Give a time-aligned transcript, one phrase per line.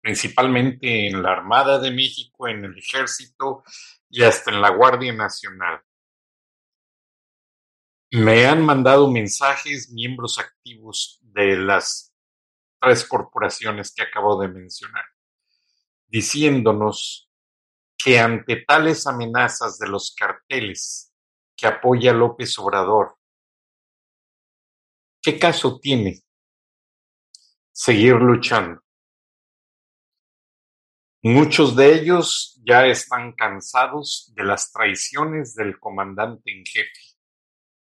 [0.00, 3.62] principalmente en la Armada de México, en el Ejército
[4.08, 5.82] y hasta en la Guardia Nacional.
[8.12, 12.12] Me han mandado mensajes miembros activos de las
[12.80, 15.04] tres corporaciones que acabo de mencionar,
[16.08, 17.30] diciéndonos
[17.96, 21.12] que ante tales amenazas de los carteles
[21.54, 23.16] que apoya López Obrador,
[25.22, 26.24] ¿qué caso tiene
[27.80, 28.82] seguir luchando.
[31.22, 36.98] Muchos de ellos ya están cansados de las traiciones del comandante en jefe,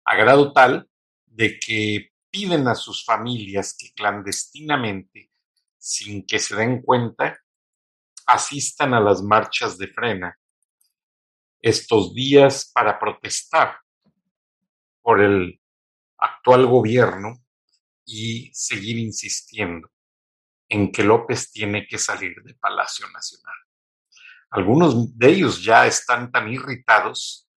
[0.04, 0.88] a grado tal
[1.24, 5.32] de que piden a sus familias que clandestinamente,
[5.76, 7.36] sin que se den cuenta,
[8.26, 10.38] asistan a las marchas de frena
[11.60, 13.80] estos días para protestar
[15.02, 15.60] por el
[16.16, 17.44] actual gobierno
[18.04, 19.90] y seguir insistiendo
[20.68, 23.54] en que López tiene que salir de Palacio Nacional.
[24.50, 27.48] Algunos de ellos ya están tan irritados,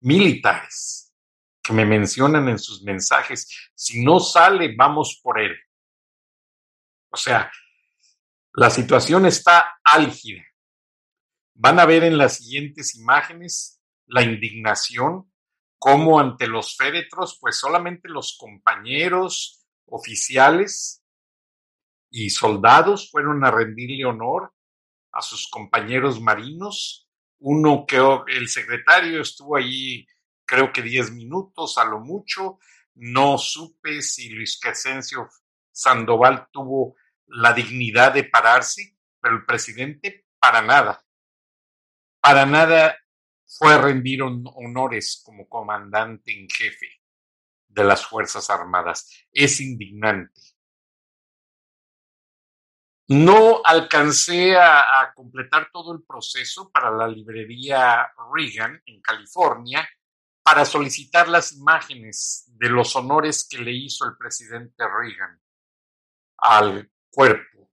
[0.00, 1.14] militares,
[1.62, 5.56] que me mencionan en sus mensajes, si no sale, vamos por él.
[7.10, 7.50] O sea,
[8.52, 10.42] la situación está álgida.
[11.54, 15.32] Van a ver en las siguientes imágenes la indignación
[15.78, 21.03] como ante los féretros, pues solamente los compañeros oficiales
[22.16, 24.54] y soldados fueron a rendirle honor
[25.10, 27.10] a sus compañeros marinos.
[27.40, 27.98] Uno que
[28.28, 30.06] el secretario estuvo allí
[30.46, 32.60] creo que diez minutos a lo mucho.
[32.94, 35.28] No supe si Luis Crescencio
[35.72, 36.94] Sandoval tuvo
[37.26, 41.04] la dignidad de pararse, pero el presidente para nada.
[42.20, 42.96] Para nada
[43.44, 46.86] fue a rendir honores como comandante en jefe
[47.66, 49.26] de las Fuerzas Armadas.
[49.32, 50.53] Es indignante.
[53.08, 59.86] No alcancé a, completar todo el proceso para la librería Reagan en California
[60.42, 65.38] para solicitar las imágenes de los honores que le hizo el presidente Reagan
[66.38, 67.70] al cuerpo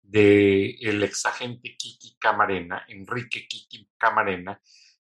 [0.00, 4.58] del el exagente Kiki Camarena, Enrique Kiki Camarena,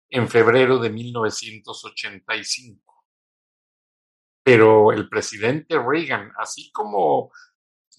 [0.10, 3.06] en febrero de 1985.
[4.44, 7.32] Pero el presidente Reagan, así como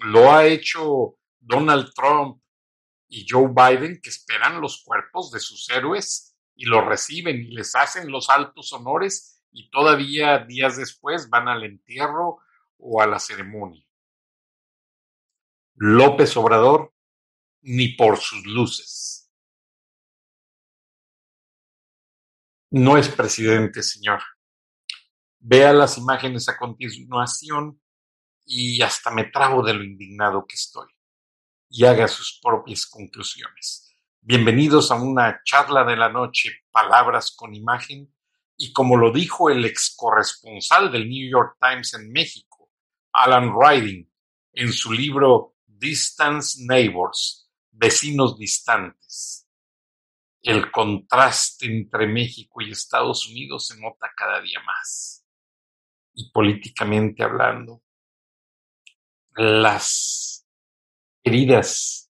[0.00, 1.16] lo ha hecho
[1.46, 2.40] Donald Trump
[3.08, 7.74] y Joe Biden, que esperan los cuerpos de sus héroes y los reciben y les
[7.74, 12.38] hacen los altos honores y todavía días después van al entierro
[12.78, 13.84] o a la ceremonia.
[15.76, 16.92] López Obrador,
[17.62, 19.30] ni por sus luces.
[22.70, 24.20] No es presidente, señor.
[25.38, 27.80] Vea las imágenes a continuación
[28.46, 30.93] y hasta me trago de lo indignado que estoy.
[31.76, 33.96] Y haga sus propias conclusiones.
[34.20, 38.14] Bienvenidos a una charla de la noche, palabras con imagen,
[38.56, 42.70] y como lo dijo el ex corresponsal del New York Times en México,
[43.12, 44.08] Alan Riding,
[44.52, 49.44] en su libro Distance Neighbors, Vecinos Distantes
[50.44, 55.26] el contraste entre México y Estados Unidos se nota cada día más.
[56.12, 57.82] Y políticamente hablando,
[59.36, 60.33] las
[61.24, 62.12] heridas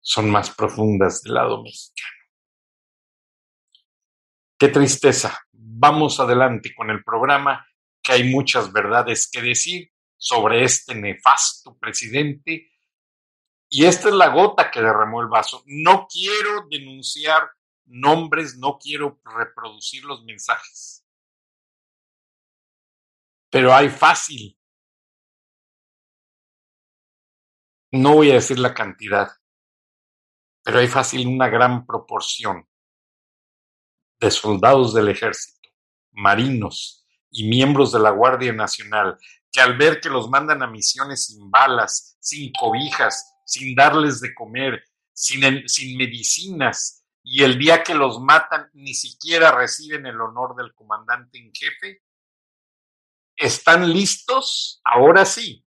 [0.00, 2.14] son más profundas del lado mexicano.
[4.58, 5.46] Qué tristeza.
[5.52, 7.66] Vamos adelante con el programa,
[8.02, 12.70] que hay muchas verdades que decir sobre este nefasto presidente
[13.68, 15.64] y esta es la gota que derramó el vaso.
[15.66, 17.50] No quiero denunciar
[17.86, 21.04] nombres, no quiero reproducir los mensajes.
[23.50, 24.56] Pero hay fácil.
[27.94, 29.30] No voy a decir la cantidad.
[30.64, 32.66] pero hay fácil una gran proporción
[34.18, 35.68] de soldados del ejército,
[36.10, 39.16] marinos y miembros de la Guardia Nacional
[39.52, 44.34] que al ver que los mandan a misiones sin balas, sin cobijas, sin darles de
[44.34, 44.82] comer,
[45.12, 45.40] sin,
[45.96, 51.52] medicinas, y el día que los matan ni siquiera reciben el honor del comandante en
[51.54, 52.02] jefe,
[53.36, 55.63] están listos, ahora sí.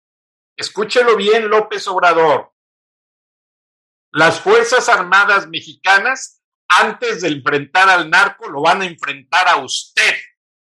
[0.56, 2.52] Escúchelo bien, López Obrador.
[4.12, 10.14] Las Fuerzas Armadas Mexicanas, antes de enfrentar al narco, lo van a enfrentar a usted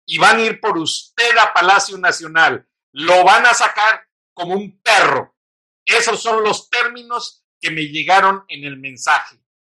[0.06, 2.66] y van a ir por usted a Palacio Nacional.
[2.92, 5.36] Lo van a sacar como un perro.
[5.84, 9.38] Esos son los términos que me llegaron en el mensaje.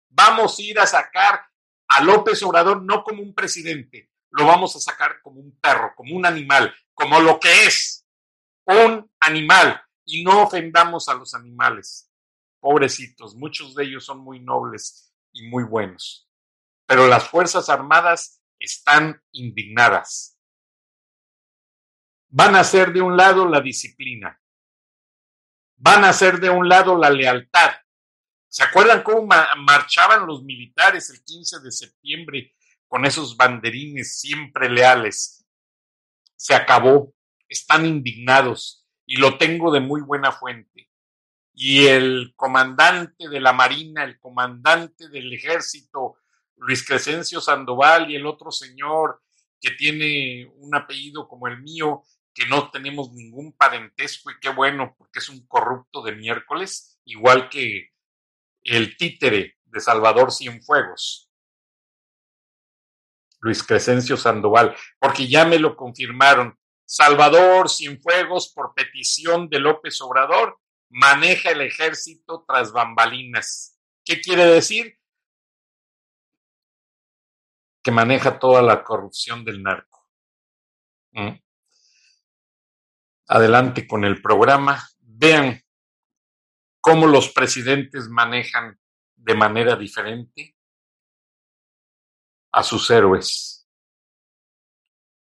[0.10, 1.48] Vamos a ir a sacar
[1.88, 6.16] a López Obrador no como un presidente, lo vamos a sacar como un perro, como
[6.16, 8.06] un animal, como lo que es,
[8.66, 9.82] un animal.
[10.10, 12.10] Y no ofendamos a los animales.
[12.62, 16.28] Pobrecitos, muchos de ellos son muy nobles y muy buenos.
[16.88, 20.40] Pero las Fuerzas Armadas están indignadas.
[22.30, 24.42] Van a ser de un lado la disciplina,
[25.76, 27.72] van a ser de un lado la lealtad.
[28.48, 29.28] ¿Se acuerdan cómo
[29.58, 32.56] marchaban los militares el 15 de septiembre
[32.88, 35.46] con esos banderines siempre leales?
[36.36, 37.14] Se acabó,
[37.48, 38.77] están indignados
[39.08, 40.92] y lo tengo de muy buena fuente.
[41.54, 46.18] Y el comandante de la Marina, el comandante del ejército,
[46.58, 49.24] Luis Crescencio Sandoval y el otro señor
[49.60, 54.94] que tiene un apellido como el mío, que no tenemos ningún parentesco y qué bueno,
[54.96, 57.90] porque es un corrupto de miércoles, igual que
[58.62, 61.32] el títere de Salvador Cienfuegos,
[63.40, 66.58] Luis Crescencio Sandoval, porque ya me lo confirmaron.
[66.88, 73.78] Salvador Cienfuegos, por petición de López Obrador, maneja el ejército tras bambalinas.
[74.04, 74.98] ¿Qué quiere decir?
[77.84, 80.08] Que maneja toda la corrupción del narco.
[81.12, 81.40] ¿Mm?
[83.28, 84.88] adelante con el programa.
[85.00, 85.62] Vean
[86.80, 88.80] cómo los presidentes manejan
[89.16, 90.56] de manera diferente
[92.52, 93.57] a sus héroes.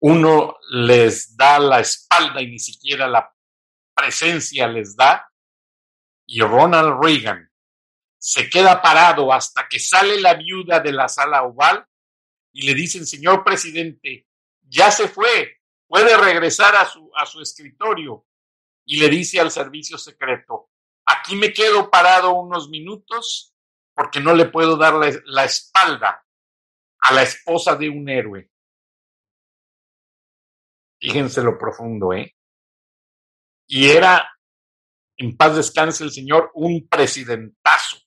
[0.01, 3.33] Uno les da la espalda y ni siquiera la
[3.93, 5.29] presencia les da.
[6.25, 7.49] Y Ronald Reagan
[8.17, 11.85] se queda parado hasta que sale la viuda de la sala oval
[12.51, 14.27] y le dicen, señor presidente,
[14.61, 18.25] ya se fue, puede regresar a su, a su escritorio
[18.85, 20.69] y le dice al servicio secreto,
[21.05, 23.55] aquí me quedo parado unos minutos
[23.93, 26.25] porque no le puedo dar la, la espalda
[26.99, 28.49] a la esposa de un héroe.
[30.99, 32.35] Fíjense lo profundo, ¿eh?
[33.67, 34.29] Y era,
[35.17, 37.97] en paz descanse el Señor, un presidentazo.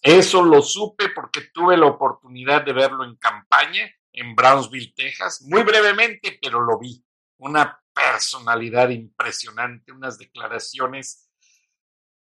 [0.00, 5.62] Eso lo supe porque tuve la oportunidad de verlo en campaña en Brownsville, Texas, muy
[5.62, 7.04] brevemente, pero lo vi.
[7.38, 11.28] Una personalidad impresionante, unas declaraciones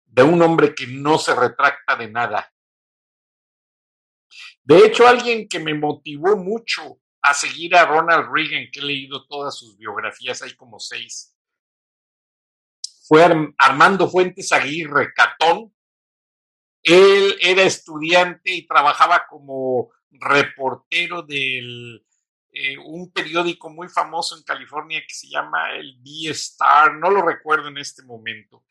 [0.06, 2.53] de un hombre que no se retracta de nada.
[4.63, 9.25] De hecho, alguien que me motivó mucho a seguir a Ronald Reagan, que he leído
[9.25, 11.34] todas sus biografías, hay como seis,
[13.08, 13.24] fue
[13.58, 15.74] Armando Fuentes Aguirre Catón.
[16.82, 22.01] Él era estudiante y trabajaba como reportero de
[22.51, 27.68] eh, un periódico muy famoso en California que se llama el B-Star, no lo recuerdo
[27.68, 28.63] en este momento.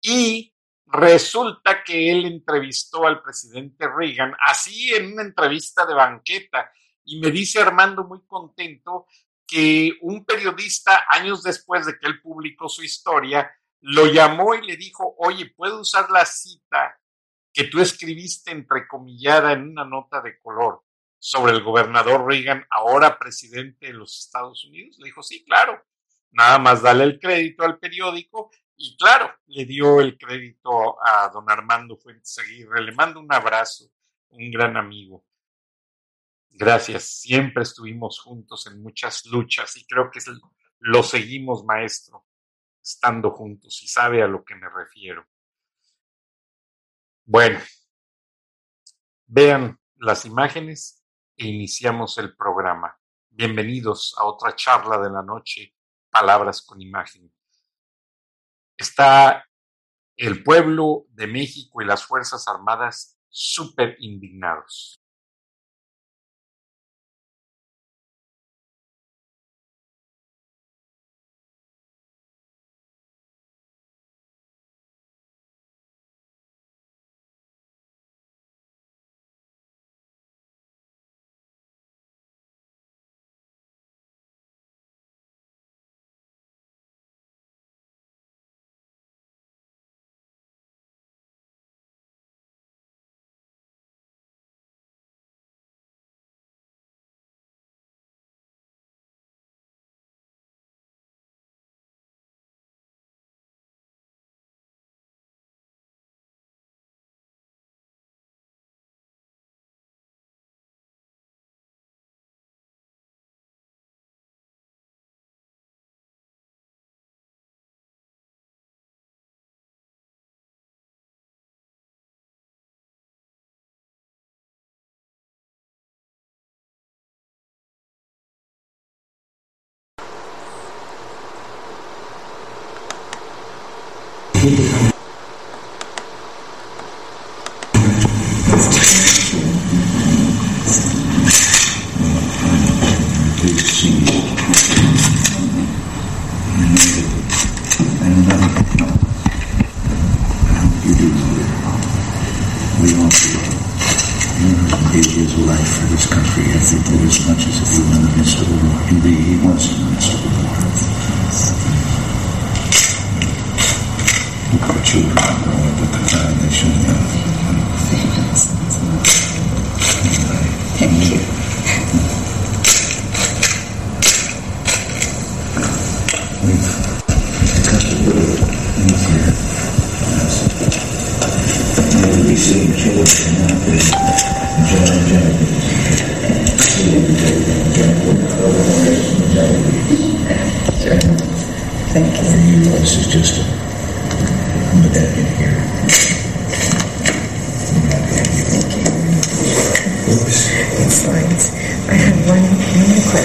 [0.00, 0.54] Y
[0.86, 6.70] resulta que él entrevistó al presidente Reagan, así en una entrevista de banqueta,
[7.04, 9.06] y me dice Armando muy contento
[9.46, 14.76] que un periodista, años después de que él publicó su historia, lo llamó y le
[14.76, 16.98] dijo, oye, ¿puedo usar la cita
[17.52, 20.82] que tú escribiste entrecomillada en una nota de color
[21.18, 24.96] sobre el gobernador Reagan, ahora presidente de los Estados Unidos?
[24.98, 25.84] Le dijo, sí, claro,
[26.32, 31.48] nada más dale el crédito al periódico y claro, le dio el crédito a don
[31.48, 32.82] Armando Fuentes Aguirre.
[32.82, 33.84] Le mando un abrazo,
[34.30, 35.24] un gran amigo.
[36.56, 40.20] Gracias, siempre estuvimos juntos en muchas luchas y creo que
[40.78, 42.28] lo seguimos, maestro,
[42.80, 45.26] estando juntos y sabe a lo que me refiero.
[47.24, 47.58] Bueno,
[49.26, 51.04] vean las imágenes
[51.36, 52.96] e iniciamos el programa.
[53.30, 55.74] Bienvenidos a otra charla de la noche,
[56.08, 57.34] Palabras con Imagen.
[58.76, 59.44] Está
[60.16, 65.03] el pueblo de México y las Fuerzas Armadas súper indignados.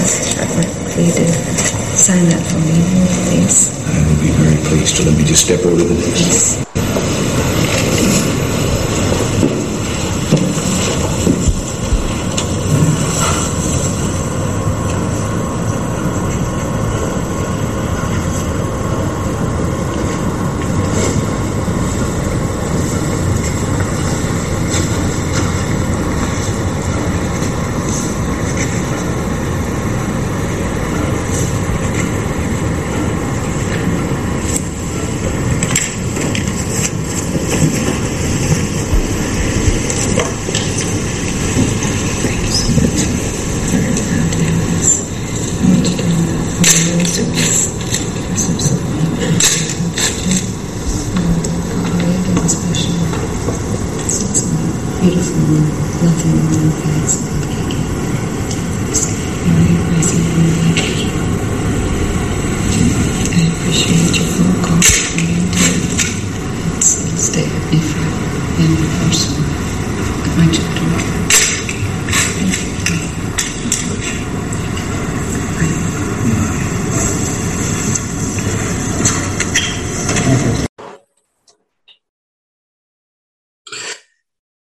[0.09, 1.27] I'd for you to
[1.97, 2.79] sign that for me,
[3.29, 3.69] please.
[3.85, 6.68] I would be very pleased to let me just step over the Yes.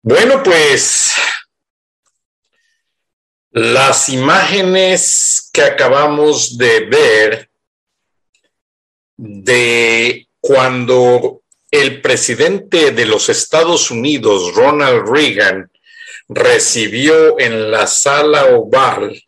[0.08, 1.16] Bueno, pues
[3.50, 7.50] las imágenes que acabamos de ver
[9.18, 15.72] de cuando el presidente de los Estados Unidos, Ronald Reagan,
[16.30, 19.24] recibió en la sala oval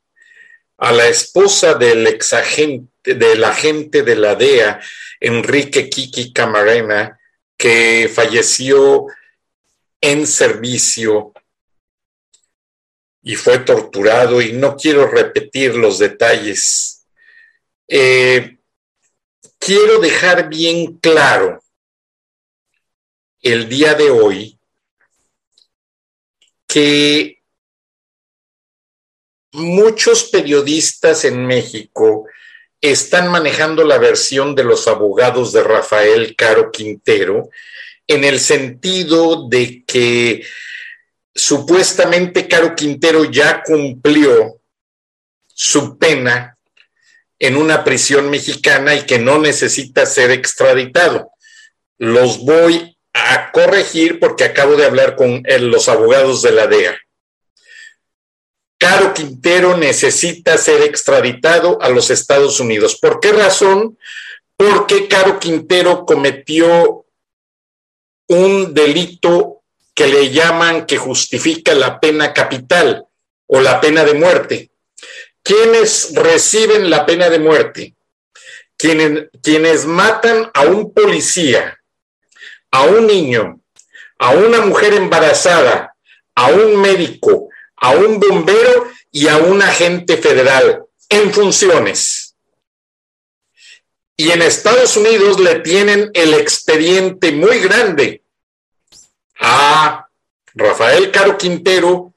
[0.78, 4.80] a la esposa del exagente, del agente de la DEA,
[5.22, 7.20] Enrique Kiki Camarena,
[7.58, 9.08] que falleció
[10.02, 11.34] en servicio
[13.22, 17.06] y fue torturado y no quiero repetir los detalles.
[17.88, 18.58] Eh,
[19.60, 21.62] quiero dejar bien claro
[23.42, 24.60] el día de hoy
[26.68, 27.42] que
[29.54, 32.28] muchos periodistas en México
[32.80, 37.50] están manejando la versión de los abogados de Rafael Caro Quintero
[38.08, 40.46] en el sentido de que
[41.36, 44.62] supuestamente Caro Quintero ya cumplió
[45.48, 46.58] su pena
[47.40, 51.32] en una prisión mexicana y que no necesita ser extraditado.
[51.98, 56.98] Los voy a corregir porque acabo de hablar con los abogados de la DEA.
[58.80, 62.98] Caro Quintero necesita ser extraditado a los Estados Unidos.
[63.02, 63.98] ¿Por qué razón?
[64.56, 67.07] Porque Caro Quintero cometió
[68.28, 73.06] un delito que le llaman que justifica la pena capital
[73.48, 74.70] o la pena de muerte.
[75.42, 77.96] ¿Quiénes reciben la pena de muerte?
[78.78, 81.80] Quienes, quienes matan a un policía,
[82.72, 83.60] a un niño,
[84.20, 85.96] a una mujer embarazada,
[86.36, 92.17] a un médico, a un bombero y a un agente federal en funciones.
[94.18, 98.24] Y en Estados Unidos le tienen el expediente muy grande
[99.40, 100.08] a
[100.56, 102.16] Rafael Caro Quintero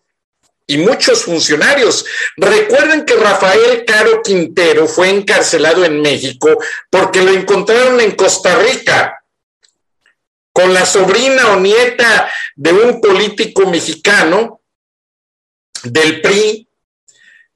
[0.66, 2.06] y muchos funcionarios.
[2.36, 6.56] Recuerden que Rafael Caro Quintero fue encarcelado en México
[6.88, 9.22] porque lo encontraron en Costa Rica
[10.52, 14.62] con la sobrina o nieta de un político mexicano
[15.82, 16.68] del PRI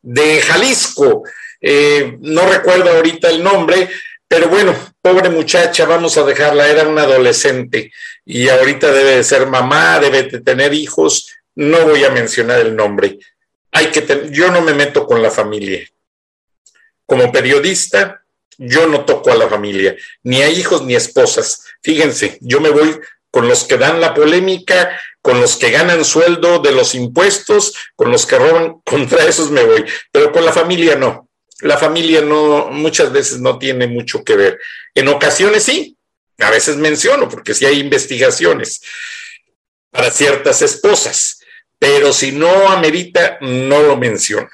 [0.02, 1.22] de Jalisco.
[1.60, 3.88] Eh, no recuerdo ahorita el nombre,
[4.34, 7.92] pero bueno, pobre muchacha, vamos a dejarla, era una adolescente
[8.24, 12.74] y ahorita debe de ser mamá, debe de tener hijos, no voy a mencionar el
[12.74, 13.20] nombre.
[13.70, 15.88] Hay que yo no me meto con la familia.
[17.06, 18.24] Como periodista,
[18.58, 21.62] yo no toco a la familia, ni a hijos ni a esposas.
[21.80, 22.98] Fíjense, yo me voy
[23.30, 28.10] con los que dan la polémica, con los que ganan sueldo de los impuestos, con
[28.10, 31.23] los que roban, contra esos me voy, pero con la familia no.
[31.64, 34.60] La familia no, muchas veces no tiene mucho que ver.
[34.94, 35.96] En ocasiones sí,
[36.38, 38.82] a veces menciono, porque sí hay investigaciones
[39.90, 41.40] para ciertas esposas,
[41.78, 44.50] pero si no amerita, no lo menciono.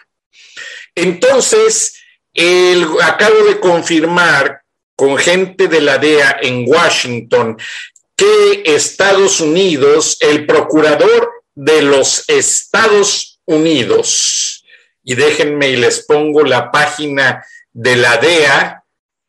[0.94, 1.96] Entonces,
[2.32, 4.62] el, acabo de confirmar
[4.94, 7.56] con gente de la DEA en Washington
[8.14, 14.49] que Estados Unidos, el procurador de los Estados Unidos,
[15.10, 18.84] y déjenme y les pongo la página de la DEA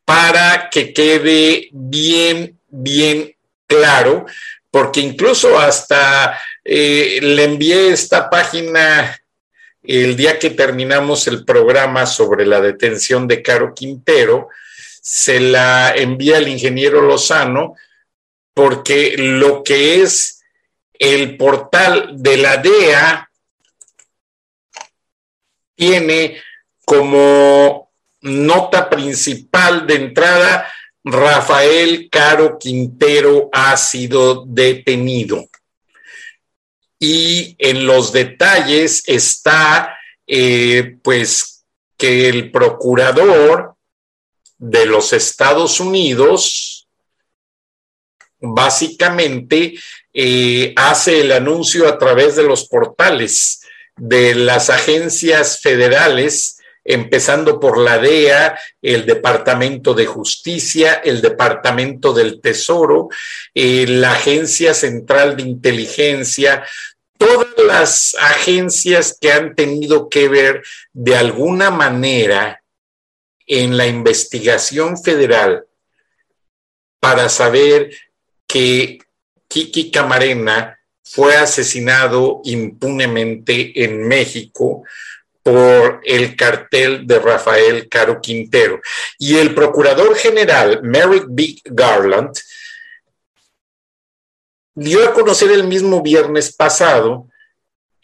[0.05, 3.35] para que quede bien, bien
[3.65, 4.27] claro,
[4.69, 9.19] porque incluso hasta eh, le envié esta página
[9.81, 14.49] el día que terminamos el programa sobre la detención de Caro Quintero,
[15.01, 17.73] se la envía el ingeniero Lozano
[18.53, 20.43] porque lo que es
[20.99, 23.30] el portal de la DEA
[25.81, 26.39] tiene
[26.85, 27.91] como
[28.21, 30.71] nota principal de entrada,
[31.03, 35.49] Rafael Caro Quintero ha sido detenido.
[36.99, 41.65] Y en los detalles está, eh, pues,
[41.97, 43.75] que el procurador
[44.59, 46.87] de los Estados Unidos,
[48.39, 49.73] básicamente
[50.13, 53.61] eh, hace el anuncio a través de los portales
[54.01, 62.41] de las agencias federales, empezando por la DEA, el Departamento de Justicia, el Departamento del
[62.41, 63.09] Tesoro,
[63.53, 66.65] eh, la Agencia Central de Inteligencia,
[67.15, 72.63] todas las agencias que han tenido que ver de alguna manera
[73.45, 75.67] en la investigación federal
[76.99, 77.91] para saber
[78.47, 78.97] que
[79.47, 84.83] Kiki Camarena fue asesinado impunemente en México
[85.43, 88.79] por el cartel de Rafael Caro Quintero.
[89.17, 91.55] Y el procurador general, Merrick B.
[91.65, 92.31] Garland,
[94.75, 97.27] dio a conocer el mismo viernes pasado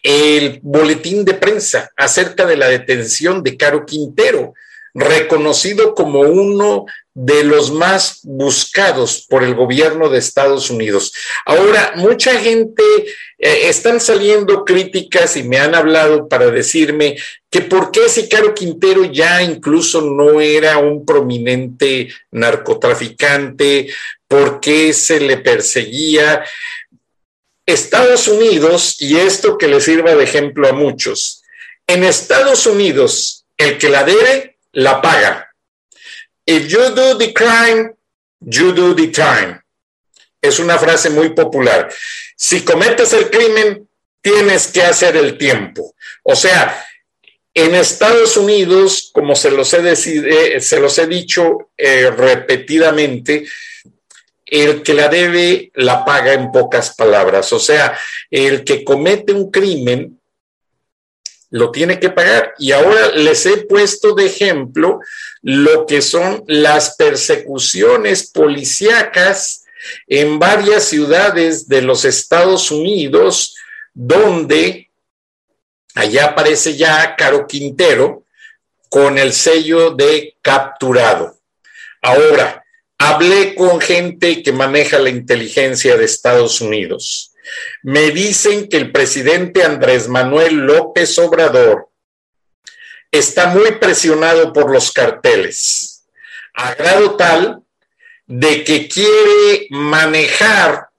[0.04, 4.54] el boletín de prensa acerca de la detención de Caro Quintero,
[4.98, 11.14] reconocido como uno de los más buscados por el gobierno de Estados Unidos.
[11.46, 12.84] Ahora, mucha gente,
[13.38, 17.16] eh, están saliendo críticas y me han hablado para decirme
[17.52, 23.90] que por qué si Caro Quintero ya incluso no era un prominente narcotraficante,
[24.28, 26.44] por qué se le perseguía.
[27.68, 31.44] Estados Unidos, y esto que le sirva de ejemplo a muchos,
[31.86, 35.48] en Estados Unidos, el que la debe, la paga
[36.48, 37.94] If you do the crime,
[38.40, 39.62] you do the time.
[40.42, 41.90] Es una frase muy popular.
[42.38, 43.90] Si cometes el crimen,
[44.22, 45.94] tienes que hacer el tiempo.
[46.24, 46.86] O sea,
[47.54, 49.96] en Estados Unidos, como se los he,
[50.62, 53.46] se los he dicho eh, repetidamente,
[54.46, 57.52] el que la debe la paga en pocas palabras.
[57.52, 57.98] O sea,
[58.32, 60.18] el que comete un crimen
[61.50, 62.54] lo tiene que pagar.
[62.58, 65.00] Y ahora les he puesto de ejemplo
[65.42, 69.66] lo que son las persecuciones policíacas
[70.08, 73.56] en varias ciudades de los Estados Unidos,
[73.94, 74.90] donde
[75.96, 78.24] allá aparece ya Caro Quintero
[78.90, 81.38] con el sello de capturado.
[82.02, 82.64] Ahora,
[82.98, 87.34] hablé con gente que maneja la inteligencia de Estados Unidos
[87.84, 91.90] me dicen que el presidente Andrés Manuel López Obrador
[93.12, 96.06] está muy presionado por los carteles,
[96.54, 97.62] a grado tal
[98.26, 100.90] de que quiere manejar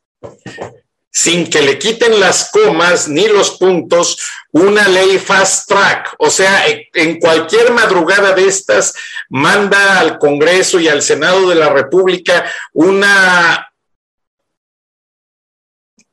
[1.11, 4.19] sin que le quiten las comas ni los puntos,
[4.53, 6.15] una ley fast track.
[6.19, 8.95] O sea, en cualquier madrugada de estas,
[9.29, 13.68] manda al Congreso y al Senado de la República una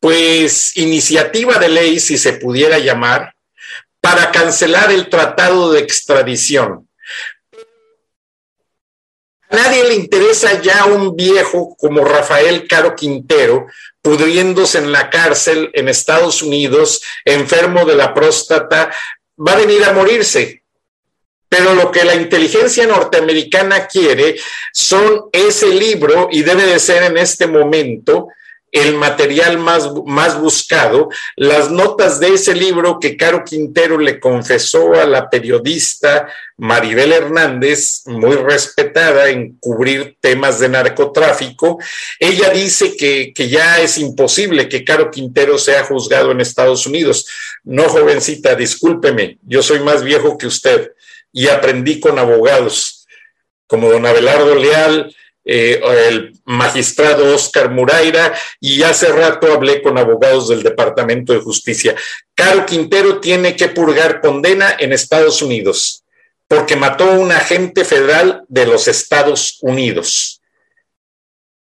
[0.06, 3.34] pues iniciativa de ley, si se pudiera llamar,
[4.00, 6.88] para cancelar el tratado de extradición.
[9.50, 13.66] A nadie le interesa ya un viejo como Rafael Caro Quintero
[14.00, 18.94] pudriéndose en la cárcel en Estados Unidos, enfermo de la próstata,
[19.36, 20.62] va a venir a morirse.
[21.50, 24.36] Pero lo que la inteligencia norteamericana quiere
[24.72, 28.28] son ese libro, y debe de ser en este momento,
[28.76, 31.08] el material más, más buscado,
[31.38, 38.02] las notas de ese libro que Caro Quintero le confesó a la periodista Maribel Hernández,
[38.06, 41.80] muy respetada en cubrir temas de narcotráfico.
[42.20, 47.26] Ella dice que, que ya es imposible que Caro Quintero sea juzgado en Estados Unidos.
[47.64, 50.92] No, jovencita, discúlpeme, yo soy más viejo que usted
[51.32, 53.08] y aprendí con abogados
[53.68, 55.80] como don Abelardo Leal, eh,
[56.10, 61.96] el magistrado Oscar Muraira y hace rato hablé con abogados del Departamento de Justicia.
[62.34, 66.04] Caro Quintero tiene que purgar condena en Estados Unidos
[66.48, 70.42] porque mató a un agente federal de los Estados Unidos.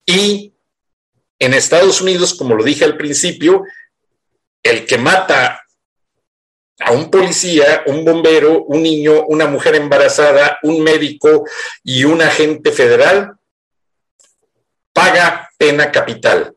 [0.06, 0.52] Y
[1.38, 3.64] en Estados Unidos, como lo dije al principio,
[4.62, 5.62] el que mata
[6.80, 11.44] a un policía, un bombero, un niño, una mujer embarazada, un médico
[11.84, 13.34] y un agente federal
[14.92, 16.55] paga pena capital,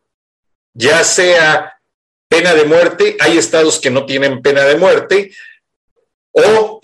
[0.74, 1.78] ya sea
[2.28, 5.32] pena de muerte, hay estados que no tienen pena de muerte,
[6.32, 6.82] o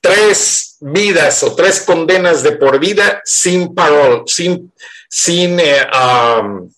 [0.00, 4.72] tres vidas o tres condenas de por vida sin parol, sin,
[5.10, 5.86] sin eh,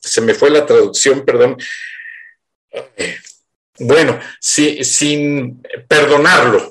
[0.01, 1.57] se me fue la traducción, perdón.
[3.79, 6.69] Bueno, sin perdonarlo.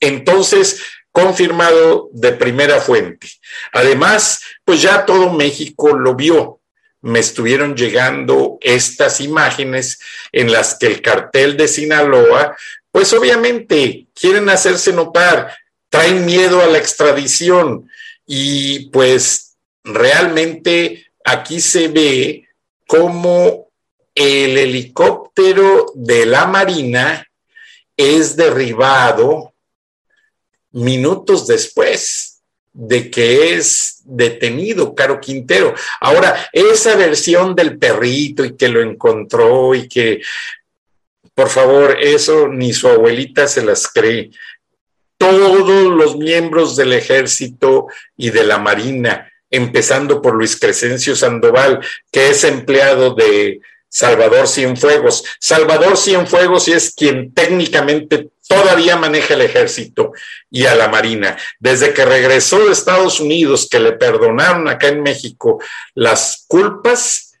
[0.00, 3.28] Entonces, confirmado de primera fuente.
[3.72, 6.60] Además, pues ya todo México lo vio.
[7.00, 10.00] Me estuvieron llegando estas imágenes
[10.32, 12.56] en las que el cartel de Sinaloa,
[12.90, 15.54] pues obviamente quieren hacerse notar,
[15.90, 17.90] traen miedo a la extradición
[18.26, 22.48] y pues realmente aquí se ve
[22.86, 23.68] cómo
[24.14, 27.26] el helicóptero de la Marina
[27.96, 29.52] es derribado
[30.70, 32.23] minutos después
[32.74, 35.74] de que es detenido Caro Quintero.
[36.00, 40.20] Ahora, esa versión del perrito y que lo encontró y que,
[41.34, 44.30] por favor, eso ni su abuelita se las cree.
[45.16, 52.30] Todos los miembros del ejército y de la marina, empezando por Luis Crescencio Sandoval, que
[52.30, 55.24] es empleado de Salvador Cienfuegos.
[55.38, 60.12] Salvador Cienfuegos es quien técnicamente todavía maneja el ejército
[60.50, 61.36] y a la marina.
[61.58, 65.62] Desde que regresó de Estados Unidos, que le perdonaron acá en México
[65.94, 67.34] las culpas,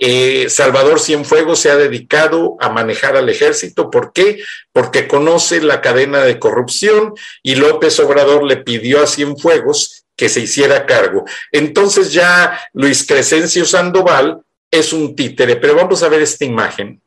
[0.00, 3.90] eh, Salvador Cienfuegos se ha dedicado a manejar al ejército.
[3.90, 4.40] ¿Por qué?
[4.72, 10.40] Porque conoce la cadena de corrupción y López Obrador le pidió a Cienfuegos que se
[10.40, 11.24] hiciera cargo.
[11.50, 14.40] Entonces ya Luis Crescencio Sandoval
[14.70, 17.00] es un títere, pero vamos a ver esta imagen.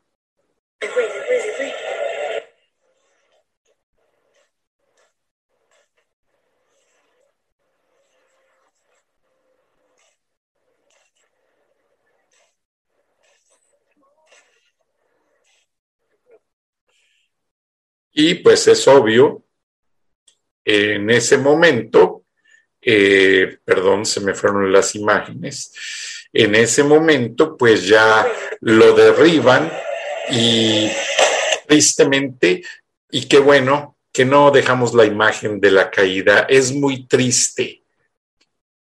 [18.12, 19.44] Y pues es obvio,
[20.64, 22.24] en ese momento,
[22.80, 25.72] eh, perdón, se me fueron las imágenes,
[26.32, 28.26] en ese momento pues ya
[28.60, 29.70] lo derriban
[30.30, 30.90] y
[31.66, 32.62] tristemente,
[33.10, 37.82] y qué bueno que no dejamos la imagen de la caída, es muy triste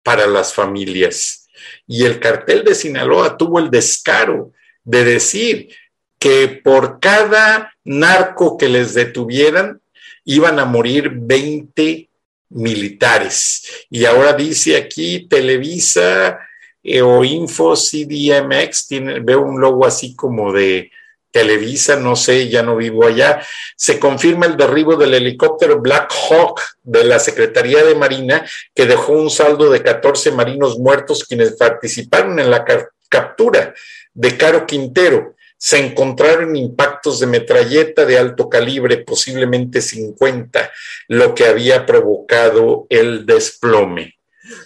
[0.02, 1.48] para las familias.
[1.86, 4.52] Y el cartel de Sinaloa tuvo el descaro
[4.84, 5.68] de decir
[6.18, 9.80] que por cada narco que les detuvieran
[10.24, 12.08] iban a morir 20
[12.50, 13.86] militares.
[13.90, 16.38] Y ahora dice aquí Televisa
[16.82, 20.90] eh, o Info CDMX, tiene, veo un logo así como de
[21.30, 23.44] Televisa, no sé, ya no vivo allá.
[23.76, 29.12] Se confirma el derribo del helicóptero Black Hawk de la Secretaría de Marina, que dejó
[29.12, 32.64] un saldo de 14 marinos muertos quienes participaron en la
[33.08, 33.74] captura
[34.14, 35.34] de Caro Quintero.
[35.58, 40.70] Se encontraron impactos de metralleta de alto calibre, posiblemente 50,
[41.08, 44.16] lo que había provocado el desplome.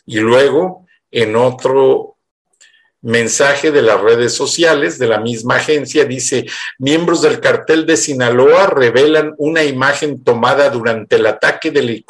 [0.06, 2.12] Y luego en otro
[3.02, 6.46] mensaje de las redes sociales de la misma agencia, dice,
[6.78, 12.04] miembros del cartel de Sinaloa revelan una imagen tomada durante el ataque del,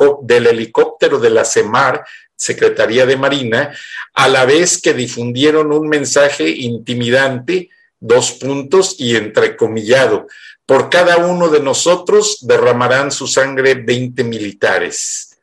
[0.46, 2.04] helicóptero de la CEMAR,
[2.36, 3.74] Secretaría de Marina,
[4.12, 7.70] a la vez que difundieron un mensaje intimidante,
[8.02, 10.26] dos puntos y entrecomillado.
[10.66, 15.38] Por cada uno de nosotros derramarán su sangre 20 militares.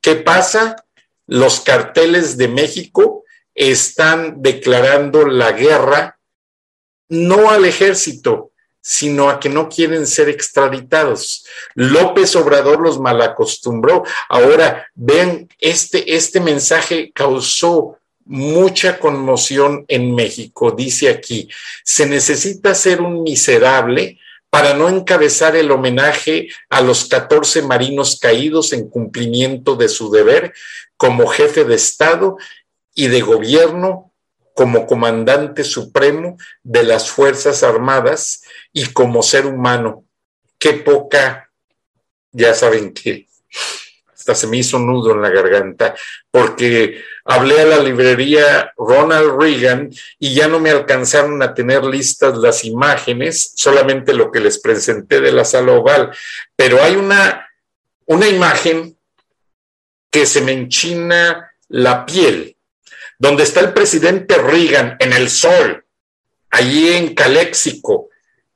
[0.00, 0.76] ¿Qué pasa?
[1.26, 6.18] los carteles de México están declarando la guerra
[7.08, 11.44] no al ejército, sino a que no quieren ser extraditados.
[11.74, 14.04] López Obrador los malacostumbró.
[14.28, 20.72] Ahora, ven, este, este mensaje causó mucha conmoción en México.
[20.72, 21.48] Dice aquí,
[21.84, 24.18] se necesita ser un miserable
[24.50, 30.52] para no encabezar el homenaje a los 14 marinos caídos en cumplimiento de su deber
[30.96, 32.36] como jefe de Estado
[32.94, 34.12] y de gobierno,
[34.54, 40.04] como comandante supremo de las Fuerzas Armadas y como ser humano.
[40.58, 41.50] Qué poca,
[42.32, 43.28] ya saben qué,
[44.14, 45.94] hasta se me hizo nudo en la garganta,
[46.30, 52.38] porque hablé a la librería Ronald Reagan y ya no me alcanzaron a tener listas
[52.38, 56.10] las imágenes, solamente lo que les presenté de la sala oval,
[56.54, 57.48] pero hay una,
[58.06, 58.96] una imagen
[60.10, 62.56] que se me enchina la piel,
[63.18, 65.84] donde está el presidente Reagan en el sol,
[66.50, 68.08] allí en Caléxico,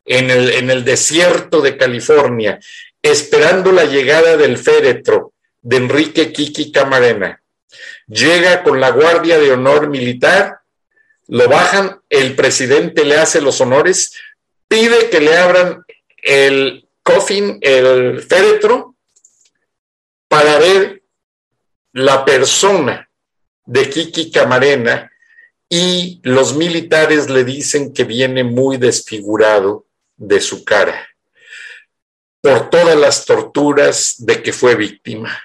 [0.05, 2.61] en el, en el desierto de California,
[3.03, 7.43] esperando la llegada del féretro de Enrique Kiki Camarena.
[8.11, 10.63] Llega con la Guardia de Honor Militar,
[11.29, 14.13] lo bajan, el presidente le hace los honores,
[14.67, 15.85] pide que le abran
[16.21, 18.97] el coffin, el féretro,
[20.27, 21.05] para ver
[21.93, 23.09] la persona
[23.65, 25.13] de Kiki Camarena
[25.69, 31.09] y los militares le dicen que viene muy desfigurado de su cara
[32.41, 35.41] por todas las torturas de que fue víctima.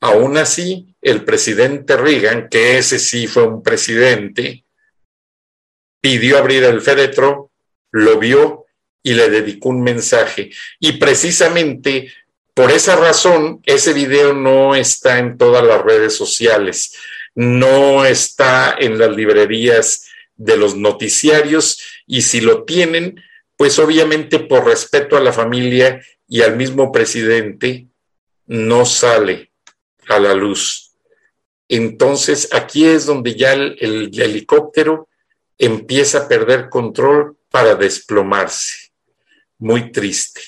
[0.00, 4.64] Aún así, el presidente Reagan, que ese sí fue un presidente,
[6.00, 7.50] pidió abrir el féretro,
[7.92, 8.66] lo vio
[9.02, 10.50] y le dedicó un mensaje.
[10.80, 12.12] Y precisamente
[12.58, 16.92] por esa razón, ese video no está en todas las redes sociales,
[17.36, 23.22] no está en las librerías de los noticiarios y si lo tienen,
[23.56, 27.86] pues obviamente por respeto a la familia y al mismo presidente,
[28.48, 29.52] no sale
[30.08, 30.87] a la luz.
[31.68, 35.08] Entonces, aquí es donde ya el, helicóptero
[35.58, 38.90] empieza a perder control para desplomarse.
[39.58, 40.40] Muy triste.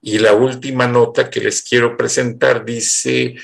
[0.00, 3.36] Y la última nota que les quiero presentar dice,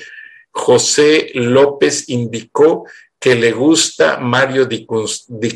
[0.51, 2.85] José López indicó
[3.19, 4.85] que le gusta Mario Di,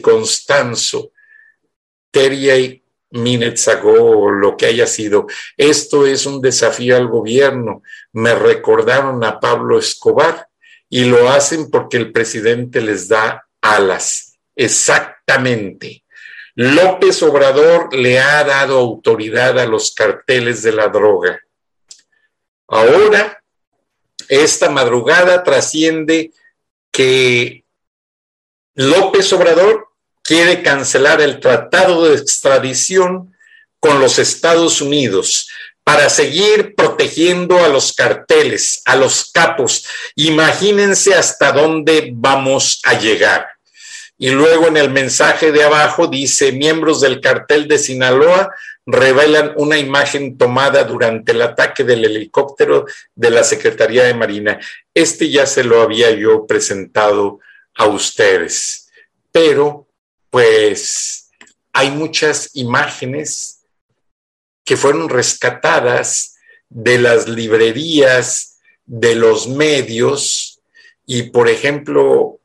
[0.02, 1.12] Constanzo,
[2.12, 5.28] Terry minutes o lo que haya sido.
[5.58, 7.82] Esto es un desafío al gobierno.
[8.14, 10.49] Me recordaron a Pablo Escobar
[10.90, 14.38] y lo hacen porque el presidente les da alas.
[14.56, 16.04] Exactamente.
[16.56, 21.40] López Obrador le ha dado autoridad a los carteles de la droga.
[22.68, 23.42] Ahora,
[24.28, 26.34] esta madrugada trasciende
[26.92, 27.64] que
[28.74, 29.88] López Obrador
[30.22, 33.36] quiere cancelar el tratado de extradición
[33.80, 35.50] con los Estados Unidos
[35.90, 39.88] para seguir protegiendo a los carteles, a los capos.
[40.14, 43.48] Imagínense hasta dónde vamos a llegar.
[44.16, 48.54] Y luego en el mensaje de abajo dice, miembros del cartel de Sinaloa
[48.86, 54.60] revelan una imagen tomada durante el ataque del helicóptero de la Secretaría de Marina.
[54.94, 57.40] Este ya se lo había yo presentado
[57.74, 58.92] a ustedes,
[59.32, 59.88] pero
[60.30, 61.32] pues
[61.74, 63.59] hay muchas imágenes
[64.70, 66.38] que fueron rescatadas
[66.70, 70.62] de las librerías, de los medios,
[71.08, 72.40] y por ejemplo,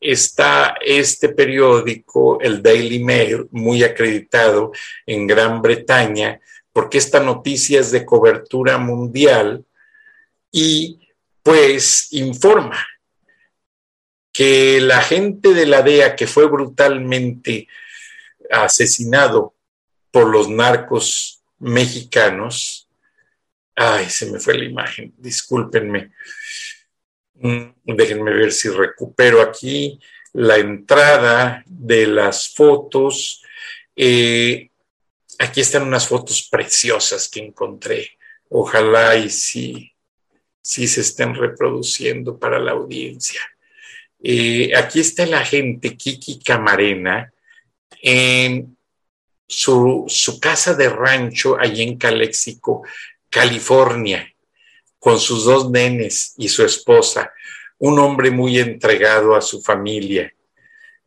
[0.00, 4.72] está este periódico, el Daily Mail, muy acreditado
[5.06, 6.40] en Gran Bretaña,
[6.72, 9.64] porque esta noticia es de cobertura mundial
[10.50, 10.98] y
[11.40, 12.84] pues informa
[14.32, 17.68] que la gente de la DEA que fue brutalmente
[18.50, 19.55] asesinado
[20.16, 22.88] por los narcos mexicanos,
[23.74, 26.12] ay, se me fue la imagen, discúlpenme,
[27.34, 30.00] mm, déjenme ver si recupero aquí
[30.32, 33.42] la entrada de las fotos.
[33.94, 34.70] Eh,
[35.38, 38.12] aquí están unas fotos preciosas que encontré.
[38.48, 39.92] Ojalá y sí,
[40.62, 43.42] sí se estén reproduciendo para la audiencia.
[44.22, 47.30] Eh, aquí está la gente, Kiki Camarena,
[48.00, 48.75] en
[49.46, 52.82] su, su, casa de rancho allí en Calexico,
[53.30, 54.32] California,
[54.98, 57.32] con sus dos nenes y su esposa,
[57.78, 60.32] un hombre muy entregado a su familia.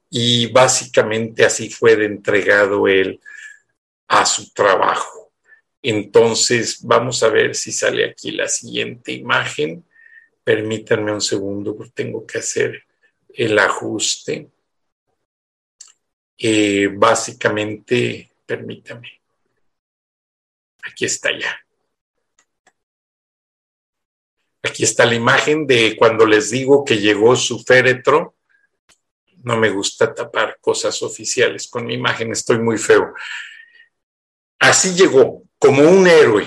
[0.10, 3.20] Y básicamente así fue entregado él
[4.08, 5.32] a su trabajo.
[5.82, 9.86] Entonces, vamos a ver si sale aquí la siguiente imagen.
[10.44, 12.84] Permítanme un segundo, porque tengo que hacer
[13.34, 14.50] el ajuste.
[16.38, 19.22] Eh, básicamente, permítame,
[20.82, 21.56] aquí está ya.
[24.64, 28.36] Aquí está la imagen de cuando les digo que llegó su féretro
[29.44, 33.14] no me gusta tapar cosas oficiales con mi imagen, estoy muy feo.
[34.60, 36.46] Así llegó, como un héroe,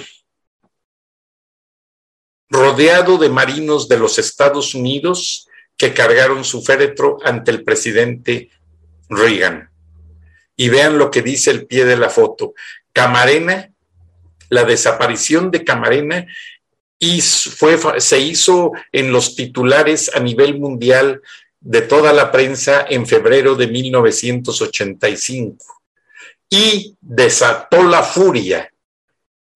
[2.51, 8.51] rodeado de marinos de los Estados Unidos que cargaron su féretro ante el presidente
[9.09, 9.72] Reagan.
[10.57, 12.55] Y vean lo que dice el pie de la foto.
[12.93, 13.71] Camarena,
[14.49, 16.27] la desaparición de Camarena
[17.57, 21.21] fue, se hizo en los titulares a nivel mundial
[21.61, 25.83] de toda la prensa en febrero de 1985
[26.49, 28.73] y desató la furia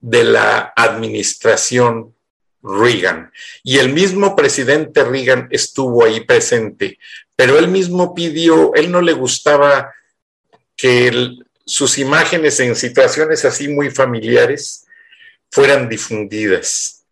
[0.01, 2.15] de la administración
[2.63, 3.31] Reagan.
[3.63, 6.99] Y el mismo presidente Reagan estuvo ahí presente,
[7.37, 9.93] pero él mismo pidió, él no le gustaba
[10.77, 14.87] que sus imágenes en situaciones así muy familiares
[15.51, 17.05] fueran difundidas.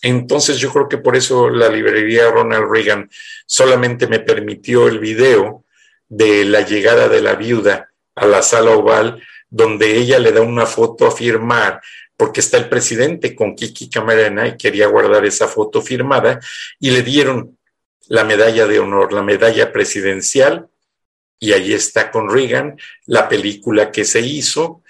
[0.00, 3.08] Entonces yo creo que por eso la librería Ronald Reagan
[3.46, 5.64] solamente me permitió el video
[6.08, 10.66] de la llegada de la viuda a la sala oval, donde ella le da una
[10.66, 11.80] foto a firmar,
[12.16, 16.40] porque está el presidente con Kiki Camarena y quería guardar esa foto firmada,
[16.80, 17.56] y le dieron
[18.08, 20.68] la medalla de honor, la medalla presidencial,
[21.42, 24.84] y ahí está con Reagan la película que se hizo,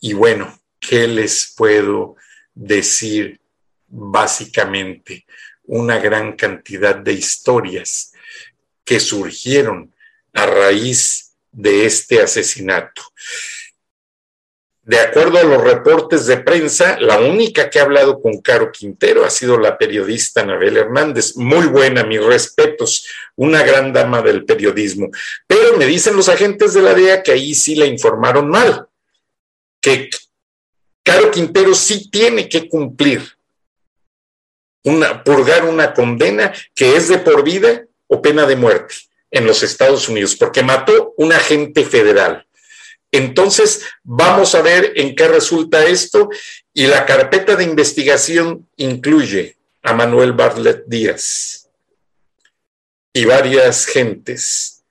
[0.00, 2.16] y bueno, ¿qué les puedo
[2.54, 3.42] decir
[3.88, 5.26] básicamente?
[5.64, 8.14] Una gran cantidad de historias
[8.86, 9.92] que surgieron
[10.32, 13.02] a raíz de este asesinato.
[14.88, 19.22] De acuerdo a los reportes de prensa, la única que ha hablado con Caro Quintero
[19.22, 21.36] ha sido la periodista Anabel Hernández.
[21.36, 25.10] Muy buena, mis respetos, una gran dama del periodismo.
[25.46, 28.86] Pero me dicen los agentes de la DEA que ahí sí la informaron mal,
[29.78, 30.08] que
[31.02, 33.20] Caro Quintero sí tiene que cumplir,
[34.84, 38.94] una, purgar una condena que es de por vida o pena de muerte
[39.30, 42.47] en los Estados Unidos, porque mató un agente federal.
[43.10, 46.28] Entonces, vamos a ver en qué resulta esto
[46.74, 51.70] y la carpeta de investigación incluye a Manuel Bartlett Díaz
[53.12, 54.84] y varias gentes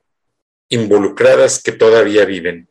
[0.69, 2.67] involucradas que todavía viven.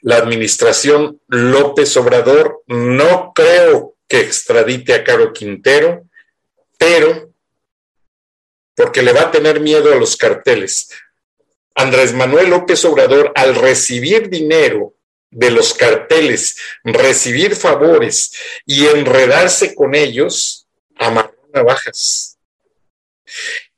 [0.00, 6.08] La administración López Obrador no creo que extradite a Caro Quintero,
[6.78, 7.32] pero
[8.76, 10.90] porque le va a tener miedo a los carteles.
[11.78, 14.94] Andrés Manuel López Obrador, al recibir dinero
[15.30, 18.32] de los carteles, recibir favores
[18.66, 22.36] y enredarse con ellos, amarró navajas.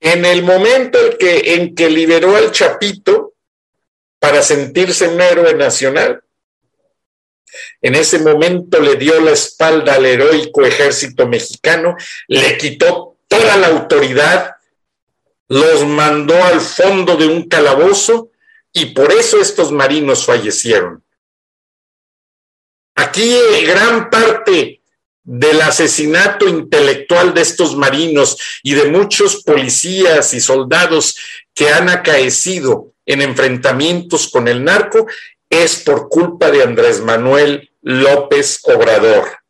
[0.00, 3.34] En el momento en que, en que liberó al Chapito
[4.18, 6.22] para sentirse un héroe nacional,
[7.82, 11.96] en ese momento le dio la espalda al heroico ejército mexicano,
[12.28, 14.54] le quitó toda la autoridad
[15.50, 18.30] los mandó al fondo de un calabozo
[18.72, 21.04] y por eso estos marinos fallecieron.
[22.94, 23.36] Aquí
[23.66, 24.80] gran parte
[25.24, 31.16] del asesinato intelectual de estos marinos y de muchos policías y soldados
[31.52, 35.08] que han acaecido en enfrentamientos con el narco
[35.48, 39.40] es por culpa de Andrés Manuel López Obrador.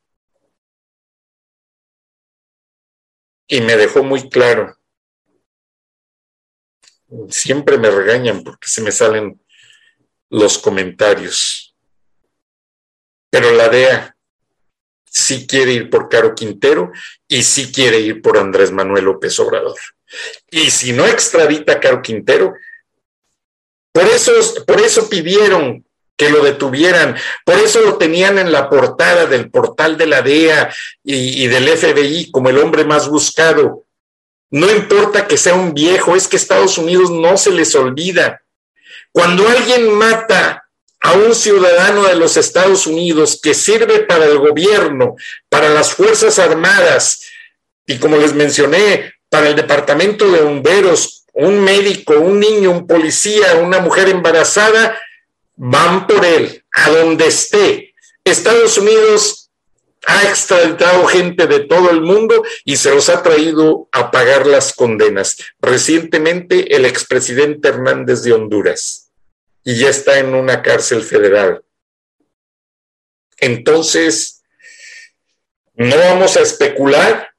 [3.46, 4.79] Y me dejó muy claro
[7.28, 9.40] siempre me regañan porque se me salen
[10.28, 11.74] los comentarios.
[13.30, 14.16] Pero la DEA
[15.04, 16.92] sí quiere ir por Caro Quintero
[17.28, 19.78] y sí quiere ir por Andrés Manuel López Obrador.
[20.50, 22.54] Y si no extradita a Caro Quintero,
[23.92, 24.32] por eso,
[24.66, 25.84] por eso pidieron
[26.16, 30.72] que lo detuvieran, por eso lo tenían en la portada del portal de la DEA
[31.02, 33.86] y, y del FBI como el hombre más buscado,
[34.50, 38.42] no importa que sea un viejo, es que Estados Unidos no se les olvida.
[39.12, 40.68] Cuando alguien mata
[41.00, 45.16] a un ciudadano de los Estados Unidos que sirve para el gobierno,
[45.48, 47.22] para las Fuerzas Armadas
[47.86, 53.54] y como les mencioné, para el Departamento de Bomberos, un médico, un niño, un policía,
[53.54, 54.98] una mujer embarazada,
[55.56, 57.94] van por él, a donde esté.
[58.24, 59.39] Estados Unidos
[60.06, 64.72] ha extraditado gente de todo el mundo y se los ha traído a pagar las
[64.72, 65.36] condenas.
[65.60, 69.10] Recientemente el expresidente Hernández de Honduras
[69.64, 71.62] y ya está en una cárcel federal.
[73.38, 74.42] Entonces,
[75.74, 77.34] no vamos a especular,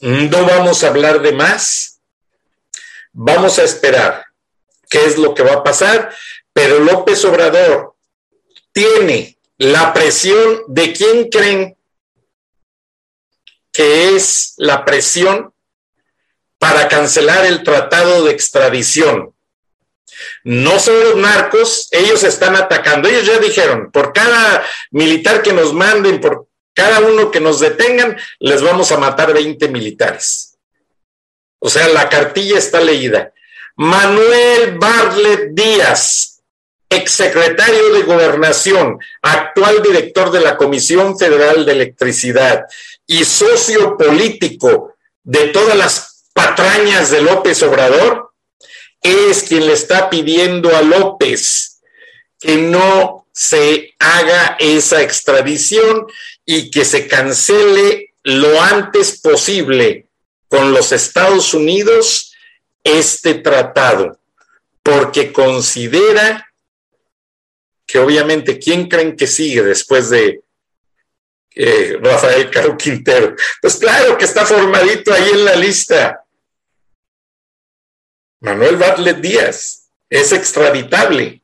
[0.00, 2.00] no vamos a hablar de más,
[3.12, 4.24] vamos a esperar
[4.88, 6.14] qué es lo que va a pasar,
[6.52, 7.96] pero López Obrador
[8.72, 9.33] tiene
[9.64, 11.76] la presión de quién creen
[13.72, 15.54] que es la presión
[16.58, 19.34] para cancelar el tratado de extradición.
[20.44, 23.08] No son los narcos, ellos están atacando.
[23.08, 28.18] Ellos ya dijeron, por cada militar que nos manden, por cada uno que nos detengan,
[28.40, 30.58] les vamos a matar 20 militares.
[31.58, 33.32] O sea, la cartilla está leída.
[33.76, 36.33] Manuel Barlet Díaz,
[36.88, 42.64] exsecretario de Gobernación, actual director de la Comisión Federal de Electricidad
[43.06, 48.32] y socio político de todas las patrañas de López Obrador,
[49.00, 51.80] es quien le está pidiendo a López
[52.38, 56.06] que no se haga esa extradición
[56.44, 60.08] y que se cancele lo antes posible
[60.48, 62.32] con los Estados Unidos
[62.84, 64.18] este tratado,
[64.82, 66.43] porque considera
[67.86, 70.42] que obviamente, ¿quién creen que sigue después de
[71.54, 73.34] eh, Rafael Caro Quintero?
[73.60, 76.24] Pues claro que está formadito ahí en la lista.
[78.40, 81.40] Manuel Bartlett Díaz es extraditable.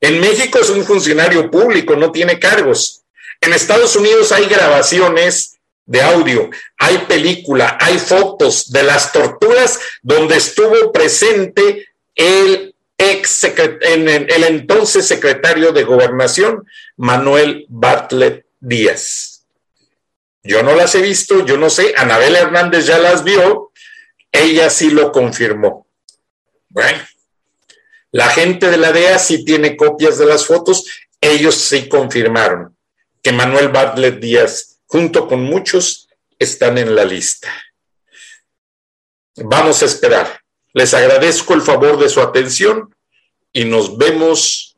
[0.00, 3.02] En México es un funcionario público, no tiene cargos.
[3.40, 10.36] En Estados Unidos hay grabaciones de audio, hay película, hay fotos de las torturas donde
[10.36, 16.66] estuvo presente el ex el entonces secretario de gobernación,
[16.96, 19.46] Manuel Bartlett Díaz.
[20.42, 23.72] Yo no las he visto, yo no sé, Anabel Hernández ya las vio,
[24.30, 25.86] ella sí lo confirmó.
[26.68, 27.02] Bueno,
[28.10, 30.84] la gente de la DEA sí tiene copias de las fotos,
[31.20, 32.76] ellos sí confirmaron
[33.22, 37.48] que Manuel Bartlett Díaz, junto con muchos, están en la lista.
[39.36, 40.43] Vamos a esperar.
[40.76, 42.92] Les agradezco el favor de su atención
[43.52, 44.76] y nos vemos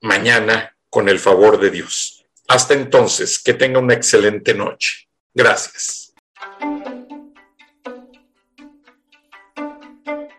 [0.00, 2.24] mañana con el favor de Dios.
[2.48, 5.06] Hasta entonces, que tenga una excelente noche.
[5.34, 6.14] Gracias.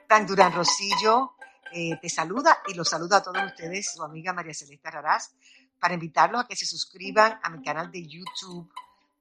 [0.09, 1.35] Dan Durán Rosillo
[1.71, 5.35] eh, te saluda y los saluda a todos ustedes, su amiga María Celeste Raraz,
[5.79, 8.67] para invitarlos a que se suscriban a mi canal de YouTube,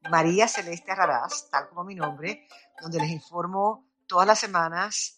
[0.08, 2.48] María Celeste Raraz, tal como mi nombre,
[2.80, 5.17] donde les informo todas las semanas